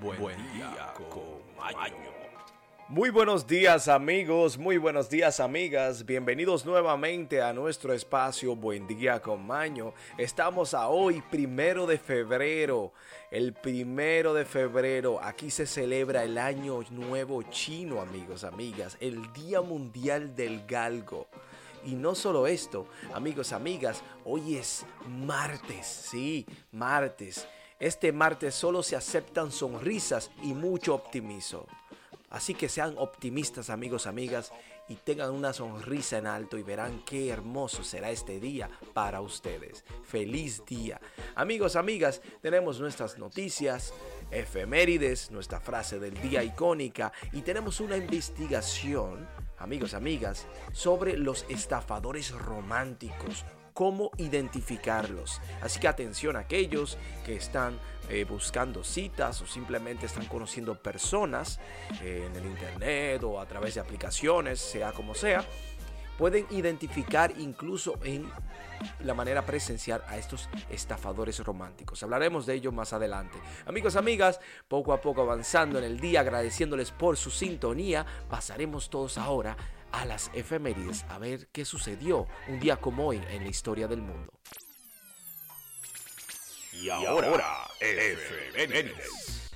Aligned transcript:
Buen, 0.00 0.36
día 0.52 0.92
con 1.08 1.40
Maño. 1.56 1.94
Muy 2.88 3.10
buenos 3.10 3.46
días 3.46 3.88
amigos, 3.88 4.58
muy 4.58 4.76
buenos 4.76 5.08
días 5.08 5.40
amigas, 5.40 6.04
bienvenidos 6.04 6.66
nuevamente 6.66 7.40
a 7.40 7.52
nuestro 7.52 7.92
espacio 7.94 8.54
Buen 8.54 8.86
día 8.86 9.20
con 9.20 9.46
Maño. 9.46 9.94
Estamos 10.18 10.74
a 10.74 10.88
hoy, 10.88 11.22
primero 11.30 11.86
de 11.86 11.98
febrero, 11.98 12.92
el 13.30 13.54
primero 13.54 14.34
de 14.34 14.44
febrero, 14.44 15.18
aquí 15.22 15.50
se 15.50 15.66
celebra 15.66 16.24
el 16.24 16.36
año 16.36 16.82
nuevo 16.90 17.42
chino 17.44 18.00
amigos, 18.00 18.44
amigas, 18.44 18.98
el 19.00 19.32
Día 19.32 19.62
Mundial 19.62 20.36
del 20.36 20.66
Galgo. 20.66 21.26
Y 21.84 21.94
no 21.94 22.14
solo 22.14 22.46
esto, 22.46 22.86
amigos, 23.14 23.52
amigas, 23.52 24.02
hoy 24.24 24.56
es 24.56 24.84
martes, 25.06 25.86
sí, 25.86 26.46
martes. 26.70 27.48
Este 27.78 28.10
martes 28.10 28.54
solo 28.54 28.82
se 28.82 28.96
aceptan 28.96 29.52
sonrisas 29.52 30.30
y 30.42 30.54
mucho 30.54 30.94
optimismo. 30.94 31.66
Así 32.30 32.54
que 32.54 32.68
sean 32.68 32.94
optimistas 32.96 33.70
amigos, 33.70 34.06
amigas, 34.06 34.52
y 34.88 34.94
tengan 34.94 35.30
una 35.30 35.52
sonrisa 35.52 36.18
en 36.18 36.26
alto 36.26 36.56
y 36.56 36.62
verán 36.62 37.02
qué 37.04 37.28
hermoso 37.28 37.84
será 37.84 38.10
este 38.10 38.40
día 38.40 38.70
para 38.94 39.20
ustedes. 39.20 39.84
Feliz 40.04 40.64
día. 40.64 41.00
Amigos, 41.34 41.76
amigas, 41.76 42.22
tenemos 42.40 42.80
nuestras 42.80 43.18
noticias, 43.18 43.92
efemérides, 44.30 45.30
nuestra 45.30 45.60
frase 45.60 45.98
del 45.98 46.20
día 46.20 46.42
icónica 46.42 47.12
y 47.32 47.42
tenemos 47.42 47.80
una 47.80 47.96
investigación, 47.96 49.28
amigos, 49.58 49.94
amigas, 49.94 50.46
sobre 50.72 51.16
los 51.16 51.44
estafadores 51.48 52.30
románticos 52.32 53.44
cómo 53.76 54.10
identificarlos. 54.16 55.42
Así 55.60 55.78
que 55.78 55.86
atención 55.86 56.34
a 56.36 56.40
aquellos 56.40 56.96
que 57.26 57.36
están 57.36 57.78
eh, 58.08 58.24
buscando 58.24 58.82
citas 58.82 59.42
o 59.42 59.46
simplemente 59.46 60.06
están 60.06 60.24
conociendo 60.24 60.76
personas 60.76 61.60
eh, 62.02 62.26
en 62.26 62.34
el 62.36 62.46
internet 62.46 63.22
o 63.22 63.38
a 63.38 63.44
través 63.44 63.74
de 63.74 63.82
aplicaciones, 63.82 64.60
sea 64.60 64.92
como 64.92 65.14
sea. 65.14 65.44
Pueden 66.16 66.46
identificar 66.52 67.34
incluso 67.36 67.98
en 68.02 68.26
la 69.00 69.12
manera 69.12 69.44
presencial 69.44 70.02
a 70.08 70.16
estos 70.16 70.48
estafadores 70.70 71.38
románticos. 71.40 72.02
Hablaremos 72.02 72.46
de 72.46 72.54
ello 72.54 72.72
más 72.72 72.94
adelante. 72.94 73.36
Amigos, 73.66 73.94
amigas, 73.96 74.40
poco 74.68 74.94
a 74.94 75.02
poco 75.02 75.20
avanzando 75.20 75.78
en 75.78 75.84
el 75.84 76.00
día, 76.00 76.20
agradeciéndoles 76.20 76.92
por 76.92 77.18
su 77.18 77.30
sintonía, 77.30 78.06
pasaremos 78.30 78.88
todos 78.88 79.18
ahora 79.18 79.54
a 79.92 80.04
las 80.04 80.30
efemérides 80.34 81.04
a 81.08 81.18
ver 81.18 81.48
qué 81.52 81.64
sucedió 81.64 82.26
un 82.48 82.60
día 82.60 82.76
como 82.76 83.06
hoy 83.08 83.20
en 83.30 83.44
la 83.44 83.48
historia 83.48 83.88
del 83.88 84.02
mundo. 84.02 84.32
Y 86.72 86.90
ahora, 86.90 87.68
efemérides. 87.80 89.52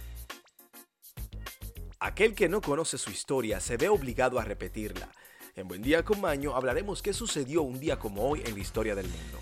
Aquel 1.99 2.35
que 2.35 2.49
no 2.49 2.63
conoce 2.63 2.97
su 2.97 3.11
historia 3.11 3.61
se 3.61 3.77
ve 3.77 3.89
obligado 3.89 4.39
a 4.39 4.45
repetirla. 4.45 5.11
En 5.55 5.69
Buen 5.69 5.83
Día 5.83 6.03
con 6.03 6.21
Maño 6.21 6.57
hablaremos 6.57 7.03
qué 7.03 7.13
sucedió 7.13 7.63
un 7.63 7.79
día 7.79 7.99
como 7.99 8.27
hoy 8.27 8.43
en 8.47 8.55
la 8.55 8.61
historia 8.61 8.95
del 8.95 9.07
mundo. 9.07 9.39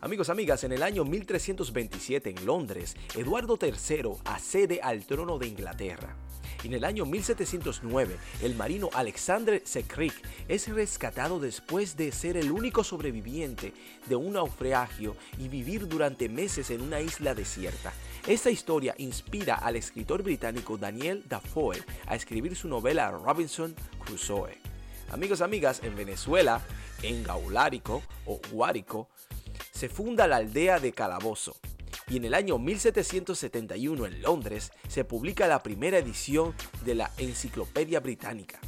Amigos, 0.00 0.28
amigas, 0.28 0.62
en 0.62 0.70
el 0.70 0.84
año 0.84 1.04
1327 1.04 2.30
en 2.30 2.46
Londres, 2.46 2.94
Eduardo 3.16 3.58
III 3.60 4.12
accede 4.24 4.80
al 4.80 5.04
trono 5.06 5.38
de 5.38 5.48
Inglaterra. 5.48 6.16
En 6.64 6.74
el 6.74 6.84
año 6.84 7.06
1709, 7.06 8.16
el 8.42 8.56
marino 8.56 8.90
Alexander 8.92 9.62
Sekrik 9.64 10.12
es 10.48 10.66
rescatado 10.68 11.38
después 11.38 11.96
de 11.96 12.10
ser 12.10 12.36
el 12.36 12.50
único 12.50 12.82
sobreviviente 12.82 13.72
de 14.06 14.16
un 14.16 14.32
naufragio 14.32 15.16
y 15.38 15.48
vivir 15.48 15.86
durante 15.86 16.28
meses 16.28 16.70
en 16.70 16.80
una 16.80 17.00
isla 17.00 17.34
desierta. 17.34 17.92
Esta 18.26 18.50
historia 18.50 18.94
inspira 18.98 19.54
al 19.54 19.76
escritor 19.76 20.24
británico 20.24 20.76
Daniel 20.76 21.24
Dafoe 21.28 21.80
a 22.06 22.16
escribir 22.16 22.56
su 22.56 22.66
novela 22.66 23.10
Robinson 23.12 23.74
Crusoe. 24.04 24.58
Amigos, 25.12 25.40
amigas, 25.40 25.80
en 25.84 25.94
Venezuela, 25.94 26.60
en 27.02 27.22
Gaulárico 27.22 28.02
o 28.26 28.40
Guárico, 28.50 29.08
se 29.70 29.88
funda 29.88 30.26
la 30.26 30.36
aldea 30.36 30.80
de 30.80 30.92
Calabozo. 30.92 31.56
Y 32.10 32.16
en 32.16 32.24
el 32.24 32.34
año 32.34 32.58
1771 32.58 34.06
en 34.06 34.22
Londres 34.22 34.72
se 34.88 35.04
publica 35.04 35.46
la 35.46 35.62
primera 35.62 35.98
edición 35.98 36.54
de 36.84 36.94
la 36.94 37.10
Enciclopedia 37.18 38.00
Británica. 38.00 38.60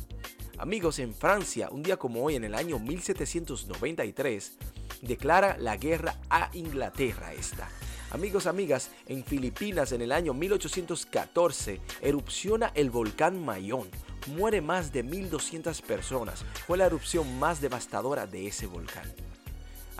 Amigos, 0.59 0.99
en 0.99 1.15
Francia, 1.15 1.71
un 1.71 1.83
día 1.83 1.97
como 1.97 2.23
hoy, 2.23 2.37
en 2.37 2.45
el 2.45 2.55
año 2.55 2.79
1793, 2.79 4.59
declara 5.01 5.57
la 5.57 5.79
guerra 5.79 6.17
a 6.29 6.51
Inglaterra 6.53 7.33
esta. 7.33 7.67
Amigos, 8.11 8.47
amigas, 8.47 8.91
en 9.07 9.25
Filipinas 9.25 9.93
en 9.93 10.03
el 10.03 10.13
año 10.13 10.35
1814 10.35 11.81
erupciona 12.03 12.73
el 12.75 12.91
volcán 12.91 13.43
Mayón. 13.43 13.89
Muere 14.27 14.61
más 14.61 14.93
de 14.93 15.03
1.200 15.03 15.81
personas. 15.83 16.45
Fue 16.67 16.77
la 16.77 16.87
erupción 16.87 17.39
más 17.39 17.63
devastadora 17.63 18.27
de 18.27 18.49
ese 18.49 18.67
volcán. 18.67 19.30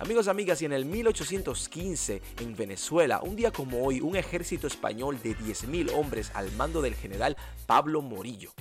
Amigos, 0.01 0.29
amigas, 0.29 0.63
y 0.63 0.65
en 0.65 0.73
el 0.73 0.87
1815 0.87 2.23
en 2.41 2.57
Venezuela, 2.57 3.21
un 3.23 3.37
día 3.37 3.53
como 3.53 3.85
hoy, 3.85 4.01
un 4.01 4.17
ejército 4.17 4.67
español 4.67 5.21
de 5.23 5.37
10.000 5.37 5.93
hombres 5.95 6.31
al 6.33 6.51
mando 6.53 6.81
del 6.81 6.95
general 6.95 7.37
Pablo 7.67 8.01
Morillo. 8.01 8.55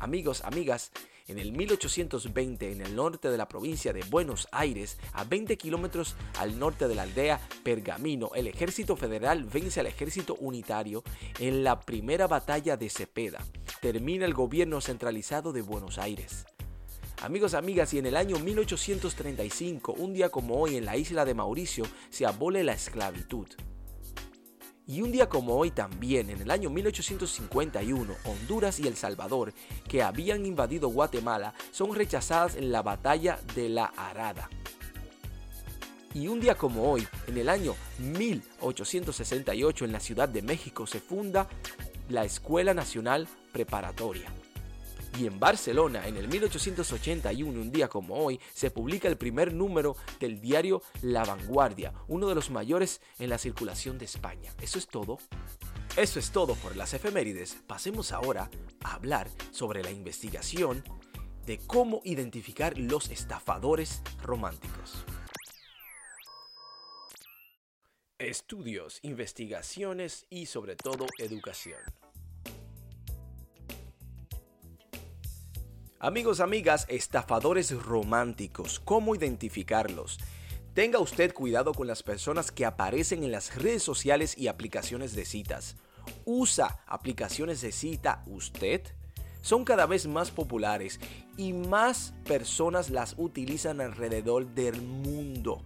Amigos, 0.00 0.42
amigas, 0.44 0.90
en 1.26 1.38
el 1.38 1.52
1820 1.52 2.72
en 2.72 2.80
el 2.80 2.96
norte 2.96 3.28
de 3.28 3.36
la 3.36 3.46
provincia 3.46 3.92
de 3.92 4.02
Buenos 4.08 4.48
Aires, 4.50 4.96
a 5.12 5.24
20 5.24 5.58
kilómetros 5.58 6.16
al 6.38 6.58
norte 6.58 6.88
de 6.88 6.94
la 6.94 7.02
aldea 7.02 7.46
Pergamino, 7.62 8.30
el 8.34 8.46
ejército 8.46 8.96
federal 8.96 9.44
vence 9.44 9.80
al 9.80 9.86
ejército 9.86 10.34
unitario 10.40 11.04
en 11.40 11.62
la 11.62 11.78
primera 11.78 12.26
batalla 12.26 12.78
de 12.78 12.88
Cepeda. 12.88 13.44
Termina 13.82 14.24
el 14.24 14.32
gobierno 14.32 14.80
centralizado 14.80 15.52
de 15.52 15.60
Buenos 15.60 15.98
Aires. 15.98 16.46
Amigos, 17.20 17.54
amigas, 17.54 17.92
y 17.94 17.98
en 17.98 18.06
el 18.06 18.16
año 18.16 18.38
1835, 18.38 19.92
un 19.94 20.14
día 20.14 20.28
como 20.28 20.54
hoy 20.54 20.76
en 20.76 20.84
la 20.84 20.96
isla 20.96 21.24
de 21.24 21.34
Mauricio, 21.34 21.84
se 22.10 22.24
abole 22.24 22.62
la 22.62 22.74
esclavitud. 22.74 23.48
Y 24.86 25.02
un 25.02 25.10
día 25.10 25.28
como 25.28 25.56
hoy 25.56 25.72
también, 25.72 26.30
en 26.30 26.40
el 26.40 26.50
año 26.50 26.70
1851, 26.70 28.14
Honduras 28.24 28.78
y 28.78 28.86
El 28.86 28.94
Salvador, 28.94 29.52
que 29.88 30.04
habían 30.04 30.46
invadido 30.46 30.88
Guatemala, 30.90 31.54
son 31.72 31.92
rechazadas 31.92 32.54
en 32.54 32.70
la 32.70 32.82
batalla 32.82 33.40
de 33.56 33.68
la 33.68 33.86
Arada. 33.86 34.48
Y 36.14 36.28
un 36.28 36.38
día 36.38 36.54
como 36.54 36.88
hoy, 36.88 37.06
en 37.26 37.36
el 37.36 37.48
año 37.48 37.74
1868, 37.98 39.84
en 39.84 39.92
la 39.92 40.00
Ciudad 40.00 40.28
de 40.28 40.42
México, 40.42 40.86
se 40.86 41.00
funda 41.00 41.48
la 42.08 42.24
Escuela 42.24 42.74
Nacional 42.74 43.26
Preparatoria. 43.52 44.32
Y 45.16 45.26
en 45.26 45.40
Barcelona, 45.40 46.06
en 46.06 46.16
el 46.16 46.28
1881, 46.28 47.60
un 47.60 47.72
día 47.72 47.88
como 47.88 48.14
hoy, 48.16 48.40
se 48.54 48.70
publica 48.70 49.08
el 49.08 49.16
primer 49.16 49.52
número 49.52 49.96
del 50.20 50.40
diario 50.40 50.82
La 51.02 51.24
Vanguardia, 51.24 51.92
uno 52.08 52.28
de 52.28 52.34
los 52.34 52.50
mayores 52.50 53.00
en 53.18 53.30
la 53.30 53.38
circulación 53.38 53.98
de 53.98 54.04
España. 54.04 54.52
Eso 54.60 54.78
es 54.78 54.86
todo. 54.86 55.18
Eso 55.96 56.18
es 56.18 56.30
todo 56.30 56.54
por 56.56 56.76
las 56.76 56.94
efemérides. 56.94 57.56
Pasemos 57.66 58.12
ahora 58.12 58.50
a 58.84 58.94
hablar 58.94 59.28
sobre 59.50 59.82
la 59.82 59.90
investigación 59.90 60.84
de 61.46 61.58
cómo 61.58 62.02
identificar 62.04 62.76
los 62.76 63.10
estafadores 63.10 64.02
románticos. 64.22 65.04
Estudios, 68.18 68.98
investigaciones 69.02 70.26
y 70.28 70.46
sobre 70.46 70.76
todo 70.76 71.06
educación. 71.18 71.80
Amigos, 76.00 76.38
amigas, 76.38 76.86
estafadores 76.88 77.72
románticos, 77.72 78.78
¿cómo 78.78 79.16
identificarlos? 79.16 80.20
Tenga 80.72 81.00
usted 81.00 81.34
cuidado 81.34 81.74
con 81.74 81.88
las 81.88 82.04
personas 82.04 82.52
que 82.52 82.64
aparecen 82.64 83.24
en 83.24 83.32
las 83.32 83.56
redes 83.56 83.82
sociales 83.82 84.38
y 84.38 84.46
aplicaciones 84.46 85.16
de 85.16 85.24
citas. 85.24 85.74
¿Usa 86.24 86.84
aplicaciones 86.86 87.62
de 87.62 87.72
cita 87.72 88.22
usted? 88.28 88.82
Son 89.40 89.64
cada 89.64 89.86
vez 89.86 90.06
más 90.06 90.30
populares 90.30 91.00
y 91.36 91.52
más 91.52 92.14
personas 92.24 92.90
las 92.90 93.16
utilizan 93.18 93.80
alrededor 93.80 94.46
del 94.54 94.80
mundo. 94.80 95.62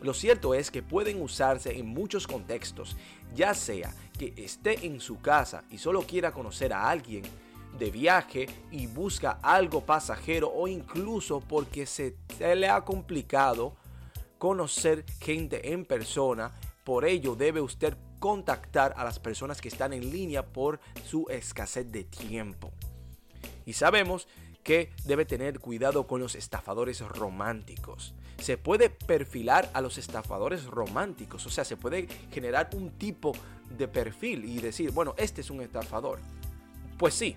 Lo 0.00 0.14
cierto 0.14 0.54
es 0.54 0.70
que 0.70 0.84
pueden 0.84 1.20
usarse 1.20 1.76
en 1.76 1.88
muchos 1.88 2.28
contextos, 2.28 2.96
ya 3.34 3.52
sea 3.52 3.92
que 4.16 4.32
esté 4.36 4.86
en 4.86 5.00
su 5.00 5.20
casa 5.20 5.64
y 5.70 5.78
solo 5.78 6.02
quiera 6.02 6.30
conocer 6.30 6.72
a 6.72 6.88
alguien, 6.88 7.24
de 7.78 7.90
viaje 7.90 8.48
y 8.70 8.86
busca 8.86 9.38
algo 9.42 9.84
pasajero 9.84 10.50
o 10.52 10.68
incluso 10.68 11.40
porque 11.40 11.86
se, 11.86 12.16
le 12.38 12.68
ha 12.68 12.84
complicado 12.84 13.76
conocer 14.38 15.04
gente 15.20 15.72
en 15.72 15.84
persona. 15.84 16.52
Por 16.84 17.04
ello 17.04 17.34
debe 17.34 17.60
usted 17.60 17.96
contactar 18.18 18.94
a 18.96 19.04
las 19.04 19.18
personas 19.18 19.60
que 19.60 19.68
están 19.68 19.92
en 19.92 20.10
línea 20.10 20.46
por 20.46 20.80
su 21.04 21.26
escasez 21.28 21.90
de 21.90 22.04
tiempo. 22.04 22.70
Y 23.66 23.72
sabemos 23.72 24.28
que 24.62 24.92
debe 25.04 25.24
tener 25.24 25.58
cuidado 25.58 26.06
con 26.06 26.20
los 26.20 26.34
estafadores 26.34 27.00
románticos. 27.00 28.14
se 28.38 28.56
puede 28.58 28.90
perfilar 28.90 29.70
a 29.72 29.80
los 29.80 29.98
estafadores 29.98 30.64
románticos, 30.64 31.46
o 31.46 31.50
sea, 31.50 31.64
se 31.64 31.76
puede 31.76 32.08
generar 32.32 32.70
un 32.74 32.90
tipo 32.90 33.32
de 33.76 33.86
perfil 33.86 34.44
y 34.44 34.58
decir, 34.58 34.90
bueno, 34.90 35.14
este 35.16 35.42
es 35.42 35.50
un 35.50 35.60
estafador. 35.60 36.18
Pues 36.98 37.14
sí, 37.14 37.36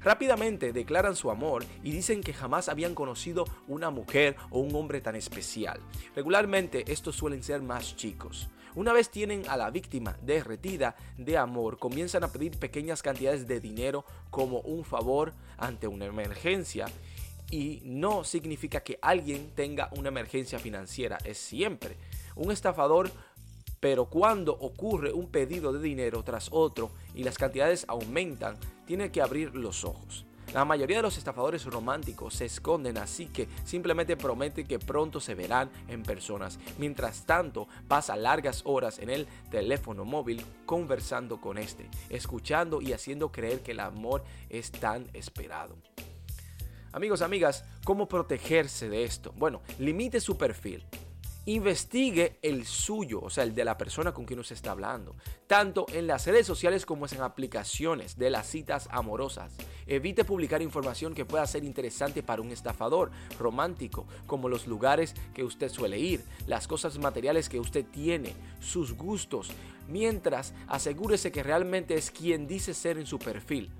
rápidamente 0.00 0.72
declaran 0.72 1.16
su 1.16 1.30
amor 1.30 1.64
y 1.82 1.92
dicen 1.92 2.22
que 2.22 2.32
jamás 2.32 2.68
habían 2.68 2.94
conocido 2.94 3.44
una 3.68 3.90
mujer 3.90 4.36
o 4.50 4.60
un 4.60 4.74
hombre 4.74 5.00
tan 5.00 5.16
especial. 5.16 5.80
Regularmente 6.14 6.90
estos 6.90 7.16
suelen 7.16 7.42
ser 7.42 7.62
más 7.62 7.96
chicos. 7.96 8.48
Una 8.74 8.92
vez 8.92 9.10
tienen 9.10 9.42
a 9.48 9.56
la 9.56 9.70
víctima 9.70 10.16
derretida 10.22 10.94
de 11.18 11.36
amor, 11.36 11.78
comienzan 11.78 12.22
a 12.22 12.28
pedir 12.28 12.56
pequeñas 12.58 13.02
cantidades 13.02 13.48
de 13.48 13.58
dinero 13.58 14.04
como 14.30 14.60
un 14.60 14.84
favor 14.84 15.32
ante 15.58 15.88
una 15.88 16.04
emergencia 16.04 16.86
y 17.50 17.82
no 17.84 18.22
significa 18.22 18.80
que 18.80 18.98
alguien 19.02 19.50
tenga 19.56 19.90
una 19.96 20.08
emergencia 20.08 20.60
financiera, 20.60 21.18
es 21.24 21.36
siempre 21.38 21.96
un 22.36 22.52
estafador, 22.52 23.10
pero 23.80 24.04
cuando 24.04 24.52
ocurre 24.52 25.12
un 25.12 25.28
pedido 25.28 25.72
de 25.72 25.80
dinero 25.80 26.22
tras 26.22 26.48
otro 26.52 26.90
y 27.14 27.24
las 27.24 27.38
cantidades 27.38 27.86
aumentan, 27.88 28.58
tiene 28.86 29.10
que 29.10 29.22
abrir 29.22 29.54
los 29.54 29.84
ojos. 29.84 30.26
La 30.52 30.64
mayoría 30.64 30.96
de 30.96 31.02
los 31.02 31.16
estafadores 31.16 31.64
románticos 31.64 32.34
se 32.34 32.44
esconden 32.44 32.98
así 32.98 33.26
que 33.26 33.48
simplemente 33.64 34.16
prometen 34.16 34.66
que 34.66 34.80
pronto 34.80 35.20
se 35.20 35.36
verán 35.36 35.70
en 35.86 36.02
personas. 36.02 36.58
Mientras 36.76 37.24
tanto, 37.24 37.68
pasa 37.86 38.16
largas 38.16 38.62
horas 38.64 38.98
en 38.98 39.10
el 39.10 39.28
teléfono 39.50 40.04
móvil 40.04 40.44
conversando 40.66 41.40
con 41.40 41.56
este, 41.56 41.88
escuchando 42.08 42.82
y 42.82 42.92
haciendo 42.92 43.30
creer 43.30 43.60
que 43.60 43.70
el 43.70 43.80
amor 43.80 44.24
es 44.48 44.72
tan 44.72 45.08
esperado. 45.14 45.76
Amigos, 46.92 47.22
amigas, 47.22 47.64
¿cómo 47.84 48.08
protegerse 48.08 48.88
de 48.88 49.04
esto? 49.04 49.32
Bueno, 49.36 49.62
limite 49.78 50.20
su 50.20 50.36
perfil. 50.36 50.84
Investigue 51.50 52.38
el 52.42 52.64
suyo, 52.64 53.20
o 53.22 53.28
sea, 53.28 53.42
el 53.42 53.56
de 53.56 53.64
la 53.64 53.76
persona 53.76 54.14
con 54.14 54.24
quien 54.24 54.38
usted 54.38 54.54
está 54.54 54.70
hablando, 54.70 55.16
tanto 55.48 55.84
en 55.92 56.06
las 56.06 56.24
redes 56.24 56.46
sociales 56.46 56.86
como 56.86 57.06
en 57.08 57.20
aplicaciones 57.22 58.16
de 58.16 58.30
las 58.30 58.46
citas 58.46 58.86
amorosas. 58.92 59.56
Evite 59.84 60.22
publicar 60.24 60.62
información 60.62 61.12
que 61.12 61.24
pueda 61.24 61.44
ser 61.48 61.64
interesante 61.64 62.22
para 62.22 62.40
un 62.40 62.52
estafador 62.52 63.10
romántico, 63.36 64.06
como 64.28 64.48
los 64.48 64.68
lugares 64.68 65.16
que 65.34 65.42
usted 65.42 65.70
suele 65.70 65.98
ir, 65.98 66.24
las 66.46 66.68
cosas 66.68 66.96
materiales 66.98 67.48
que 67.48 67.58
usted 67.58 67.84
tiene, 67.84 68.32
sus 68.60 68.92
gustos, 68.92 69.50
mientras 69.88 70.54
asegúrese 70.68 71.32
que 71.32 71.42
realmente 71.42 71.94
es 71.94 72.12
quien 72.12 72.46
dice 72.46 72.74
ser 72.74 72.96
en 72.96 73.06
su 73.06 73.18
perfil. 73.18 73.72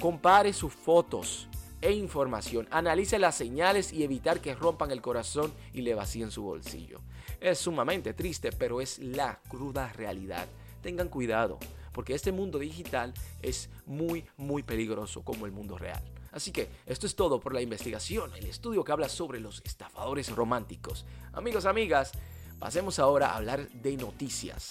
Compare 0.00 0.54
sus 0.54 0.72
fotos, 0.72 1.50
e 1.84 1.92
información. 1.92 2.66
Analice 2.70 3.18
las 3.18 3.34
señales 3.36 3.92
y 3.92 4.04
evitar 4.04 4.40
que 4.40 4.54
rompan 4.54 4.90
el 4.90 5.02
corazón 5.02 5.52
y 5.74 5.82
le 5.82 5.94
vacíen 5.94 6.30
su 6.30 6.42
bolsillo. 6.42 7.02
Es 7.40 7.58
sumamente 7.58 8.14
triste, 8.14 8.52
pero 8.52 8.80
es 8.80 8.98
la 9.00 9.38
cruda 9.50 9.92
realidad. 9.92 10.48
Tengan 10.80 11.08
cuidado, 11.08 11.58
porque 11.92 12.14
este 12.14 12.32
mundo 12.32 12.58
digital 12.58 13.12
es 13.42 13.68
muy, 13.84 14.24
muy 14.38 14.62
peligroso 14.62 15.22
como 15.22 15.44
el 15.44 15.52
mundo 15.52 15.76
real. 15.76 16.02
Así 16.32 16.52
que 16.52 16.70
esto 16.86 17.06
es 17.06 17.14
todo 17.14 17.38
por 17.38 17.52
la 17.52 17.60
investigación, 17.60 18.32
el 18.34 18.46
estudio 18.46 18.82
que 18.82 18.92
habla 18.92 19.10
sobre 19.10 19.38
los 19.38 19.60
estafadores 19.66 20.34
románticos. 20.34 21.04
Amigos, 21.34 21.66
amigas, 21.66 22.12
pasemos 22.58 22.98
ahora 22.98 23.32
a 23.32 23.36
hablar 23.36 23.68
de 23.68 23.96
noticias. 23.98 24.68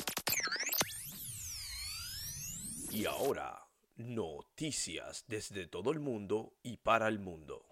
Y 2.90 3.06
ahora 3.06 3.63
Noticias 3.96 5.26
desde 5.28 5.68
todo 5.68 5.92
el 5.92 6.00
mundo 6.00 6.54
y 6.64 6.78
para 6.78 7.08
el 7.08 7.20
mundo. 7.20 7.64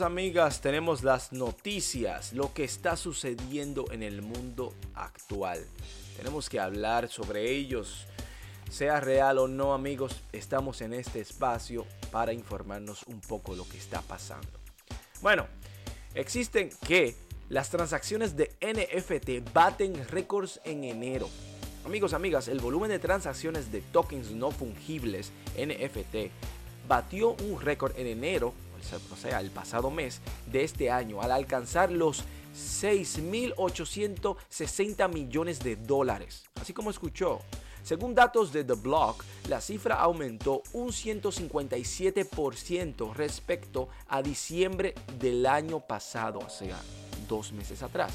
Amigas, 0.00 0.60
tenemos 0.60 1.02
las 1.02 1.32
noticias, 1.32 2.34
lo 2.34 2.52
que 2.52 2.64
está 2.64 2.94
sucediendo 2.94 3.90
en 3.90 4.02
el 4.02 4.20
mundo 4.20 4.74
actual. 4.94 5.66
Tenemos 6.16 6.50
que 6.50 6.60
hablar 6.60 7.08
sobre 7.08 7.50
ellos. 7.50 8.06
Sea 8.70 9.00
real 9.00 9.38
o 9.38 9.48
no, 9.48 9.72
amigos, 9.72 10.22
estamos 10.32 10.82
en 10.82 10.92
este 10.92 11.20
espacio 11.20 11.86
para 12.12 12.34
informarnos 12.34 13.02
un 13.04 13.20
poco 13.22 13.56
lo 13.56 13.66
que 13.66 13.78
está 13.78 14.02
pasando. 14.02 14.60
Bueno, 15.22 15.46
existen 16.14 16.70
que 16.86 17.16
las 17.48 17.70
transacciones 17.70 18.36
de 18.36 18.54
NFT 18.60 19.52
baten 19.54 20.06
récords 20.08 20.60
en 20.64 20.84
enero. 20.84 21.30
Amigos, 21.88 22.12
amigas, 22.12 22.46
el 22.48 22.60
volumen 22.60 22.90
de 22.90 22.98
transacciones 22.98 23.72
de 23.72 23.80
tokens 23.80 24.32
no 24.32 24.50
fungibles 24.50 25.32
NFT 25.56 26.30
batió 26.86 27.30
un 27.30 27.62
récord 27.62 27.94
en 27.96 28.06
enero, 28.06 28.52
o 29.10 29.16
sea, 29.16 29.40
el 29.40 29.50
pasado 29.50 29.90
mes 29.90 30.20
de 30.52 30.64
este 30.64 30.90
año, 30.90 31.22
al 31.22 31.32
alcanzar 31.32 31.90
los 31.90 32.24
6.860 32.54 35.10
millones 35.10 35.60
de 35.60 35.76
dólares. 35.76 36.44
Así 36.60 36.74
como 36.74 36.90
escuchó. 36.90 37.40
Según 37.82 38.14
datos 38.14 38.52
de 38.52 38.64
The 38.64 38.74
Block, 38.74 39.24
la 39.48 39.62
cifra 39.62 39.94
aumentó 39.94 40.62
un 40.74 40.88
157% 40.88 43.14
respecto 43.14 43.88
a 44.08 44.20
diciembre 44.20 44.92
del 45.18 45.46
año 45.46 45.80
pasado, 45.80 46.40
o 46.40 46.50
sea, 46.50 46.78
dos 47.26 47.52
meses 47.52 47.82
atrás 47.82 48.12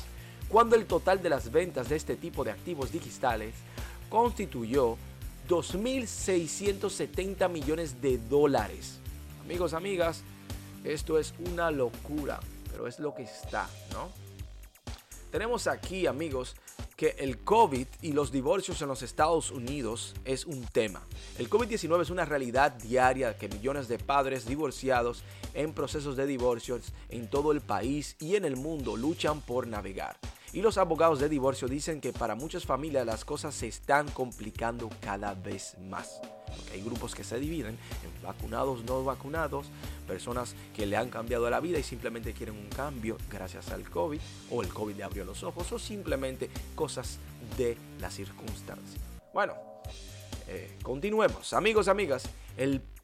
cuando 0.49 0.75
el 0.75 0.85
total 0.85 1.21
de 1.21 1.29
las 1.29 1.51
ventas 1.51 1.89
de 1.89 1.95
este 1.95 2.15
tipo 2.15 2.43
de 2.43 2.51
activos 2.51 2.91
digitales 2.91 3.53
constituyó 4.09 4.97
2.670 5.49 7.49
millones 7.49 8.01
de 8.01 8.17
dólares. 8.17 8.99
Amigos, 9.43 9.73
amigas, 9.73 10.23
esto 10.83 11.17
es 11.17 11.33
una 11.51 11.71
locura, 11.71 12.39
pero 12.71 12.87
es 12.87 12.99
lo 12.99 13.13
que 13.13 13.23
está, 13.23 13.67
¿no? 13.91 14.09
Tenemos 15.31 15.67
aquí, 15.67 16.07
amigos, 16.07 16.55
el 17.09 17.39
COVID 17.39 17.87
y 18.01 18.13
los 18.13 18.31
divorcios 18.31 18.81
en 18.81 18.87
los 18.87 19.01
Estados 19.01 19.51
Unidos 19.51 20.13
es 20.25 20.45
un 20.45 20.63
tema. 20.65 21.01
El 21.37 21.49
COVID-19 21.49 22.01
es 22.01 22.09
una 22.09 22.25
realidad 22.25 22.71
diaria 22.71 23.37
que 23.37 23.49
millones 23.49 23.87
de 23.87 23.99
padres 23.99 24.45
divorciados 24.45 25.23
en 25.53 25.73
procesos 25.73 26.15
de 26.15 26.25
divorcios 26.25 26.93
en 27.09 27.29
todo 27.29 27.51
el 27.51 27.61
país 27.61 28.15
y 28.19 28.35
en 28.35 28.45
el 28.45 28.55
mundo 28.55 28.95
luchan 28.95 29.41
por 29.41 29.67
navegar. 29.67 30.17
Y 30.53 30.61
los 30.61 30.77
abogados 30.77 31.19
de 31.19 31.29
divorcio 31.29 31.67
dicen 31.67 31.99
que 31.99 32.13
para 32.13 32.35
muchas 32.35 32.63
familias 32.63 33.07
las 33.07 33.25
cosas 33.25 33.55
se 33.55 33.67
están 33.67 34.07
complicando 34.11 34.87
cada 35.01 35.33
vez 35.33 35.75
más. 35.89 36.21
Porque 36.45 36.73
hay 36.73 36.83
grupos 36.83 37.15
que 37.15 37.23
se 37.23 37.39
dividen 37.39 37.75
en 38.03 38.23
vacunados, 38.23 38.83
no 38.83 39.03
vacunados, 39.03 39.65
personas 40.05 40.53
que 40.75 40.85
le 40.85 40.95
han 40.95 41.09
cambiado 41.09 41.49
la 41.49 41.59
vida 41.59 41.79
y 41.79 41.83
simplemente 41.83 42.33
quieren 42.33 42.55
un 42.55 42.69
cambio 42.69 43.17
gracias 43.31 43.71
al 43.71 43.89
COVID, 43.89 44.19
o 44.51 44.61
el 44.61 44.71
COVID 44.71 44.95
le 44.95 45.03
abrió 45.03 45.25
los 45.25 45.41
ojos, 45.41 45.71
o 45.71 45.79
simplemente 45.79 46.51
cosas 46.75 47.17
de 47.57 47.75
la 47.99 48.11
circunstancia. 48.11 49.01
Bueno, 49.33 49.55
eh, 50.47 50.77
continuemos. 50.83 51.51
Amigos, 51.53 51.87
amigas, 51.87 52.29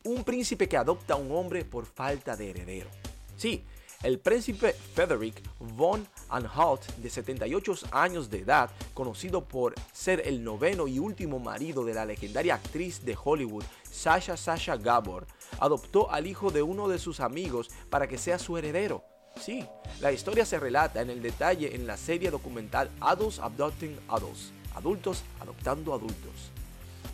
un 0.03 0.23
príncipe 0.23 0.69
que 0.69 0.77
adopta 0.77 1.15
a 1.15 1.17
un 1.17 1.31
hombre 1.31 1.65
por 1.65 1.87
falta 1.87 2.35
de 2.35 2.51
heredero. 2.51 2.89
Sí, 3.37 3.63
el 4.03 4.19
príncipe 4.19 4.73
Frederick 4.93 5.43
von 5.59 6.07
Anhalt, 6.29 6.85
de 6.97 7.09
78 7.09 7.73
años 7.91 8.29
de 8.29 8.39
edad, 8.39 8.69
conocido 8.93 9.43
por 9.45 9.75
ser 9.91 10.21
el 10.25 10.43
noveno 10.43 10.87
y 10.87 10.99
último 10.99 11.39
marido 11.39 11.83
de 11.83 11.93
la 11.93 12.05
legendaria 12.05 12.55
actriz 12.55 13.03
de 13.03 13.17
Hollywood, 13.21 13.63
Sasha 13.83 14.37
Sasha 14.37 14.77
Gabor, 14.77 15.27
adoptó 15.59 16.09
al 16.11 16.27
hijo 16.27 16.49
de 16.49 16.61
uno 16.61 16.87
de 16.87 16.99
sus 16.99 17.19
amigos 17.19 17.69
para 17.89 18.07
que 18.07 18.17
sea 18.17 18.39
su 18.39 18.57
heredero. 18.57 19.03
Sí, 19.39 19.65
la 19.99 20.11
historia 20.11 20.45
se 20.45 20.59
relata 20.59 21.01
en 21.01 21.09
el 21.09 21.21
detalle 21.21 21.75
en 21.75 21.85
la 21.85 21.97
serie 21.97 22.31
documental 22.31 22.89
Adults 23.01 23.39
Adopting 23.39 23.97
Adults, 24.07 24.51
adultos 24.75 25.23
adoptando 25.39 25.93
adultos. 25.93 26.51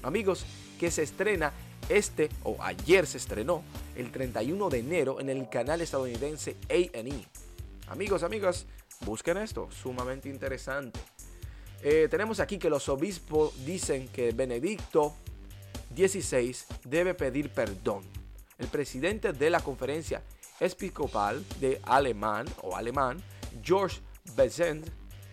Amigos, 0.04 0.46
que 0.80 0.92
se 0.92 1.04
estrena 1.04 1.52
este, 1.90 2.30
o 2.44 2.58
ayer 2.62 3.06
se 3.08 3.18
estrenó, 3.18 3.64
el 3.96 4.12
31 4.12 4.70
de 4.70 4.80
enero 4.80 5.20
en 5.20 5.30
el 5.30 5.50
canal 5.50 5.82
estadounidense 5.82 6.56
A&E. 6.70 7.26
Amigos, 7.88 8.24
amigas, 8.24 8.66
busquen 9.02 9.38
esto, 9.38 9.70
sumamente 9.72 10.30
interesante. 10.30 11.00
Eh, 11.82 12.08
tenemos 12.10 12.40
aquí 12.40 12.58
que 12.58 12.70
los 12.70 12.90
obispos 12.90 13.66
dicen 13.66 14.08
que 14.08 14.32
Benedicto 14.32 15.14
XVI 15.96 16.56
debe 16.84 17.14
pedir 17.14 17.50
perdón. 17.50 18.04
El 18.58 18.68
presidente 18.68 19.34
de 19.34 19.50
la 19.50 19.60
conferencia 19.60 20.24
episcopal 20.60 21.46
de 21.60 21.80
alemán 21.84 22.48
o 22.62 22.76
alemán, 22.76 23.22
George 23.62 24.00
Besant, 24.36 24.88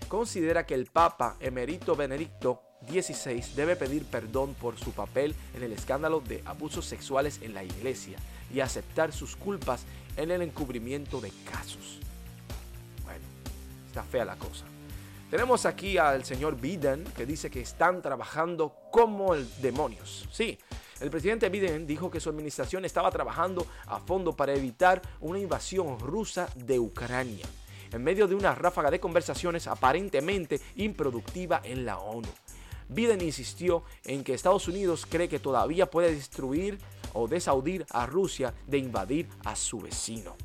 considera 0.08 0.66
que 0.66 0.74
el 0.74 0.86
Papa 0.86 1.36
emerito 1.40 1.96
Benedicto 1.96 2.62
16 2.88 3.56
debe 3.56 3.76
pedir 3.76 4.04
perdón 4.04 4.54
por 4.54 4.78
su 4.78 4.92
papel 4.92 5.34
en 5.54 5.62
el 5.62 5.72
escándalo 5.72 6.20
de 6.20 6.42
abusos 6.44 6.86
sexuales 6.86 7.40
en 7.42 7.54
la 7.54 7.64
iglesia 7.64 8.18
y 8.52 8.60
aceptar 8.60 9.12
sus 9.12 9.36
culpas 9.36 9.84
en 10.16 10.30
el 10.30 10.42
encubrimiento 10.42 11.20
de 11.20 11.32
casos. 11.50 11.98
Bueno, 13.04 13.24
está 13.88 14.02
fea 14.02 14.24
la 14.24 14.36
cosa. 14.36 14.64
Tenemos 15.32 15.64
aquí 15.64 15.96
al 15.96 16.26
señor 16.26 16.60
Biden 16.60 17.04
que 17.16 17.24
dice 17.24 17.50
que 17.50 17.62
están 17.62 18.02
trabajando 18.02 18.76
como 18.90 19.32
el 19.34 19.48
demonios. 19.62 20.28
Sí, 20.30 20.58
El 21.00 21.10
presidente 21.10 21.48
Biden 21.48 21.86
dijo 21.86 22.10
que 22.10 22.20
su 22.20 22.28
administración 22.28 22.84
estaba 22.84 23.10
trabajando 23.10 23.66
a 23.86 23.98
fondo 23.98 24.36
para 24.36 24.52
evitar 24.52 25.00
una 25.20 25.38
invasión 25.38 25.98
rusa 25.98 26.48
de 26.54 26.78
Ucrania, 26.78 27.46
en 27.90 28.04
medio 28.04 28.28
de 28.28 28.34
una 28.34 28.54
ráfaga 28.54 28.90
de 28.90 29.00
conversaciones 29.00 29.66
aparentemente 29.66 30.60
improductiva 30.76 31.62
en 31.64 31.86
la 31.86 31.98
ONU. 31.98 32.28
Biden 32.92 33.20
insistió 33.20 33.84
en 34.04 34.24
que 34.24 34.34
Estados 34.34 34.68
Unidos 34.68 35.06
cree 35.08 35.28
que 35.28 35.38
todavía 35.38 35.90
puede 35.90 36.14
destruir 36.14 36.78
o 37.12 37.28
desaudir 37.28 37.86
a 37.90 38.06
Rusia 38.06 38.54
de 38.66 38.78
invadir 38.78 39.28
a 39.44 39.56
su 39.56 39.80
vecino. 39.80 40.36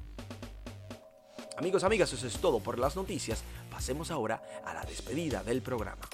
Amigos, 1.58 1.84
amigas, 1.84 2.14
eso 2.14 2.28
es 2.28 2.38
todo 2.38 2.60
por 2.60 2.78
las 2.78 2.96
noticias. 2.96 3.44
Pasemos 3.72 4.12
ahora 4.12 4.44
a 4.64 4.74
la 4.74 4.84
despedida 4.84 5.44
del 5.44 5.62
programa. 5.62 6.08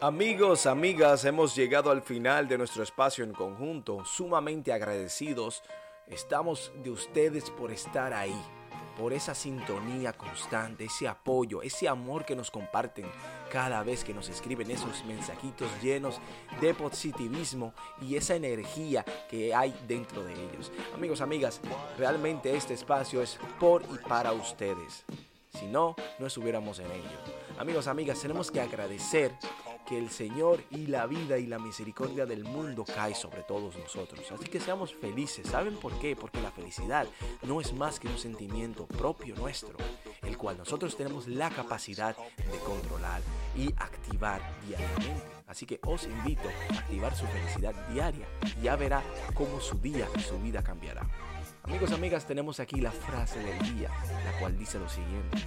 Amigos, 0.00 0.66
amigas, 0.66 1.24
hemos 1.26 1.54
llegado 1.54 1.90
al 1.92 2.02
final 2.02 2.48
de 2.48 2.58
nuestro 2.58 2.82
espacio 2.82 3.22
en 3.22 3.32
conjunto, 3.32 4.04
sumamente 4.04 4.72
agradecidos. 4.72 5.62
Estamos 6.08 6.72
de 6.82 6.90
ustedes 6.90 7.50
por 7.50 7.70
estar 7.70 8.12
ahí 8.12 8.40
por 8.96 9.12
esa 9.12 9.34
sintonía 9.34 10.12
constante, 10.12 10.84
ese 10.84 11.08
apoyo, 11.08 11.62
ese 11.62 11.88
amor 11.88 12.24
que 12.24 12.36
nos 12.36 12.50
comparten 12.50 13.06
cada 13.50 13.82
vez 13.82 14.04
que 14.04 14.14
nos 14.14 14.28
escriben 14.28 14.70
esos 14.70 15.04
mensajitos 15.04 15.68
llenos 15.82 16.20
de 16.60 16.74
positivismo 16.74 17.72
y 18.00 18.16
esa 18.16 18.34
energía 18.34 19.04
que 19.30 19.54
hay 19.54 19.74
dentro 19.86 20.22
de 20.24 20.32
ellos. 20.32 20.72
Amigos, 20.94 21.20
amigas, 21.20 21.60
realmente 21.98 22.54
este 22.54 22.74
espacio 22.74 23.22
es 23.22 23.38
por 23.58 23.82
y 23.82 23.98
para 24.08 24.32
ustedes. 24.32 25.04
Si 25.58 25.66
no, 25.66 25.94
no 26.18 26.26
estuviéramos 26.26 26.78
en 26.78 26.90
ello. 26.90 27.18
Amigos, 27.58 27.86
amigas, 27.86 28.20
tenemos 28.20 28.50
que 28.50 28.60
agradecer 28.60 29.32
que 29.86 29.98
el 29.98 30.10
Señor 30.10 30.62
y 30.70 30.86
la 30.86 31.06
vida 31.06 31.38
y 31.38 31.46
la 31.46 31.58
misericordia 31.58 32.26
del 32.26 32.44
mundo 32.44 32.84
cae 32.84 33.14
sobre 33.14 33.42
todos 33.42 33.76
nosotros. 33.76 34.30
Así 34.32 34.44
que 34.46 34.60
seamos 34.60 34.94
felices. 34.94 35.48
¿Saben 35.48 35.76
por 35.76 35.98
qué? 35.98 36.16
Porque 36.16 36.40
la 36.40 36.50
felicidad 36.50 37.06
no 37.42 37.60
es 37.60 37.72
más 37.72 37.98
que 37.98 38.08
un 38.08 38.18
sentimiento 38.18 38.86
propio 38.86 39.34
nuestro, 39.36 39.76
el 40.22 40.36
cual 40.36 40.58
nosotros 40.58 40.96
tenemos 40.96 41.28
la 41.28 41.50
capacidad 41.50 42.16
de 42.16 42.58
controlar 42.64 43.22
y 43.56 43.68
activar 43.76 44.40
diariamente. 44.66 45.22
Así 45.46 45.66
que 45.66 45.80
os 45.84 46.04
invito 46.04 46.48
a 46.70 46.78
activar 46.78 47.14
su 47.14 47.26
felicidad 47.26 47.74
diaria 47.92 48.26
ya 48.62 48.76
verá 48.76 49.02
cómo 49.34 49.60
su 49.60 49.78
día 49.78 50.08
y 50.16 50.20
su 50.20 50.38
vida 50.38 50.62
cambiará. 50.62 51.06
Amigos, 51.64 51.92
amigas, 51.92 52.26
tenemos 52.26 52.58
aquí 52.58 52.80
la 52.80 52.90
frase 52.90 53.38
del 53.38 53.76
día, 53.76 53.88
la 54.24 54.38
cual 54.40 54.58
dice 54.58 54.80
lo 54.80 54.88
siguiente. 54.88 55.38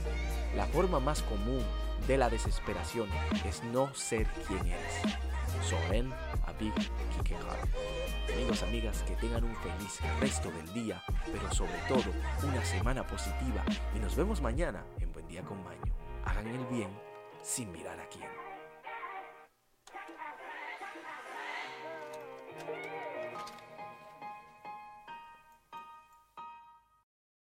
La 0.55 0.65
forma 0.65 1.01
más 1.01 1.21
común 1.23 1.61
de 2.07 2.17
la 2.17 2.29
desesperación 2.29 3.09
es 3.45 3.61
no 3.65 3.93
ser 3.93 4.25
quien 4.47 4.65
eres. 4.65 4.93
Soren 5.61 6.13
Abig 6.45 6.73
Kierkegaard. 6.73 7.67
Amigos, 8.33 8.63
amigas, 8.63 9.03
que 9.03 9.15
tengan 9.15 9.43
un 9.43 9.55
feliz 9.57 9.99
resto 10.21 10.51
del 10.51 10.73
día, 10.73 11.03
pero 11.25 11.53
sobre 11.53 11.77
todo 11.87 12.11
una 12.47 12.63
semana 12.63 13.05
positiva 13.05 13.63
y 13.93 13.99
nos 13.99 14.15
vemos 14.15 14.41
mañana 14.41 14.85
en 14.99 15.11
Buen 15.11 15.27
Día 15.27 15.43
con 15.43 15.61
Maño. 15.65 15.93
Hagan 16.23 16.47
el 16.47 16.65
bien 16.67 16.89
sin 17.43 17.71
mirar 17.73 17.99
a 17.99 18.07
quién. 18.07 18.44